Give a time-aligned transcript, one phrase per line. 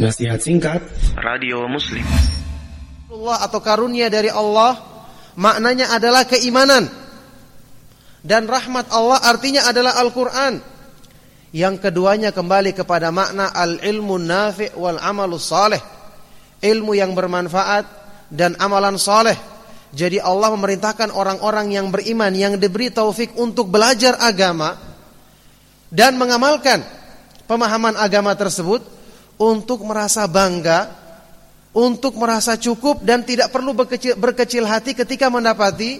[0.00, 0.80] Nasihat singkat
[1.20, 2.00] Radio Muslim
[3.12, 4.80] Allah atau karunia dari Allah
[5.36, 6.88] maknanya adalah keimanan
[8.24, 10.64] dan rahmat Allah artinya adalah Al-Qur'an.
[11.52, 15.84] Yang keduanya kembali kepada makna al-ilmu nafi' wal amalus saleh.
[16.64, 17.84] Ilmu yang bermanfaat
[18.32, 19.36] dan amalan saleh.
[19.92, 24.72] Jadi Allah memerintahkan orang-orang yang beriman yang diberi taufik untuk belajar agama
[25.92, 26.80] dan mengamalkan
[27.44, 29.01] pemahaman agama tersebut
[29.42, 30.86] untuk merasa bangga,
[31.74, 35.98] untuk merasa cukup dan tidak perlu berkecil, berkecil hati ketika mendapati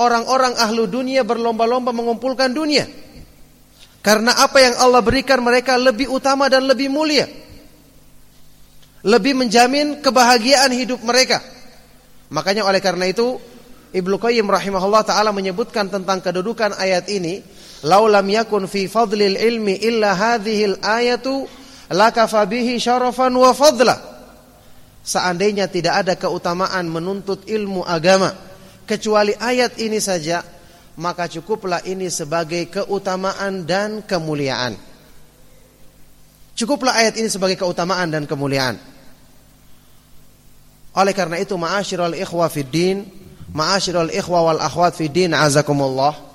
[0.00, 2.88] orang-orang ahlu dunia berlomba-lomba mengumpulkan dunia.
[4.00, 7.28] Karena apa yang Allah berikan mereka lebih utama dan lebih mulia.
[9.04, 11.44] Lebih menjamin kebahagiaan hidup mereka.
[12.32, 13.36] Makanya oleh karena itu
[13.88, 17.40] Ibnu Qayyim rahimahullah taala menyebutkan tentang kedudukan ayat ini,
[17.84, 21.57] "Laulam yakun fi fadlil ilmi illa hadhil ayatu
[21.90, 23.96] lakafa bihi syarafan wa fadla."
[25.08, 28.36] Seandainya tidak ada keutamaan menuntut ilmu agama
[28.84, 30.44] kecuali ayat ini saja,
[31.00, 34.76] maka cukuplah ini sebagai keutamaan dan kemuliaan.
[36.58, 38.76] Cukuplah ayat ini sebagai keutamaan dan kemuliaan.
[40.98, 43.06] Oleh karena itu ma'asyiral ikhwa fid din,
[43.54, 46.27] ma'asyiral ikhwa wal akhwat fid din azakumullah.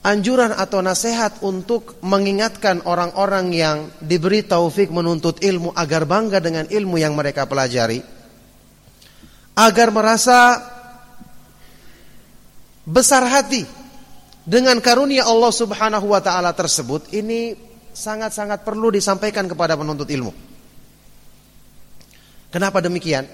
[0.00, 6.96] Anjuran atau nasihat untuk mengingatkan orang-orang yang diberi taufik menuntut ilmu agar bangga dengan ilmu
[6.96, 8.00] yang mereka pelajari.
[9.60, 10.56] Agar merasa
[12.88, 13.68] besar hati
[14.48, 17.52] dengan karunia Allah Subhanahu wa taala tersebut ini
[17.92, 20.32] sangat-sangat perlu disampaikan kepada penuntut ilmu.
[22.50, 23.28] Kenapa demikian?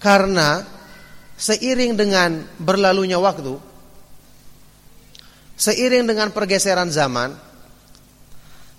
[0.00, 0.64] Karena
[1.36, 3.69] seiring dengan berlalunya waktu,
[5.60, 7.36] seiring dengan pergeseran zaman,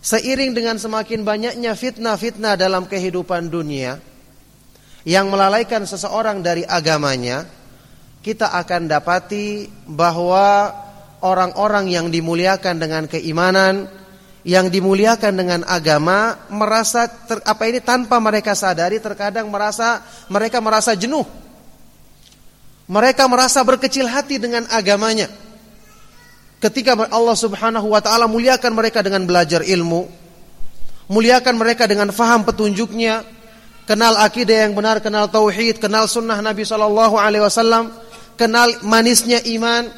[0.01, 4.01] seiring dengan semakin banyaknya fitnah-fitnah dalam kehidupan dunia
[5.05, 7.45] yang melalaikan seseorang dari agamanya,
[8.25, 10.73] kita akan dapati bahwa
[11.22, 13.89] orang-orang yang dimuliakan dengan keimanan,
[14.41, 20.97] yang dimuliakan dengan agama merasa ter, apa ini tanpa mereka sadari terkadang merasa mereka merasa
[20.97, 21.25] jenuh.
[22.89, 25.41] Mereka merasa berkecil hati dengan agamanya.
[26.61, 30.05] Ketika Allah Subhanahu wa taala muliakan mereka dengan belajar ilmu,
[31.09, 33.25] muliakan mereka dengan faham petunjuknya,
[33.89, 37.89] kenal akidah yang benar, kenal tauhid, kenal sunnah Nabi sallallahu alaihi wasallam,
[38.38, 39.89] kenal manisnya iman,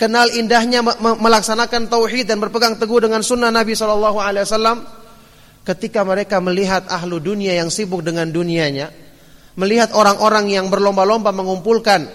[0.00, 4.78] kenal indahnya melaksanakan tauhid dan berpegang teguh dengan sunnah Nabi Shallallahu Alaihi Wasallam.
[5.60, 8.88] Ketika mereka melihat ahlu dunia yang sibuk dengan dunianya,
[9.60, 12.08] melihat orang-orang yang berlomba-lomba mengumpulkan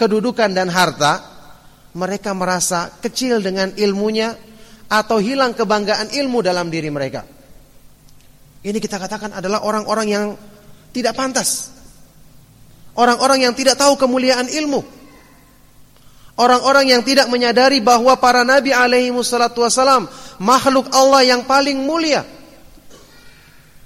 [0.00, 1.37] kedudukan dan harta,
[1.98, 4.38] mereka merasa kecil dengan ilmunya
[4.86, 7.26] atau hilang kebanggaan ilmu dalam diri mereka.
[8.62, 10.26] Ini kita katakan adalah orang-orang yang
[10.94, 11.74] tidak pantas.
[12.98, 14.82] Orang-orang yang tidak tahu kemuliaan ilmu.
[16.38, 20.06] Orang-orang yang tidak menyadari bahwa para nabi alaihi wassalatu wassalam
[20.38, 22.22] makhluk Allah yang paling mulia.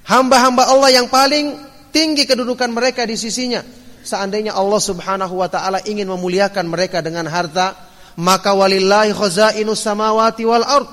[0.05, 1.57] Hamba-hamba Allah yang paling
[1.89, 3.61] tinggi kedudukan mereka di sisinya.
[4.03, 10.65] Seandainya Allah Subhanahu wa taala ingin memuliakan mereka dengan harta, maka walillahi khazainus samawati wal
[10.65, 10.89] ard.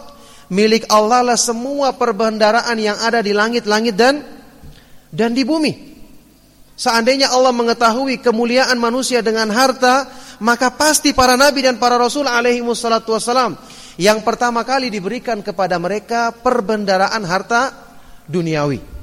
[0.51, 4.23] Milik Allah lah semua perbendaraan yang ada di langit-langit dan
[5.15, 5.91] dan di bumi.
[6.75, 10.09] Seandainya Allah mengetahui kemuliaan manusia dengan harta,
[10.41, 13.55] maka pasti para nabi dan para rasul alaihi wassalatu wassalam
[14.01, 17.69] yang pertama kali diberikan kepada mereka perbendaraan harta
[18.25, 19.00] duniawi.